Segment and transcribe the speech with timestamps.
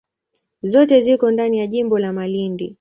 [0.61, 2.69] Zote ziko ndani ya jimbo la Malindi.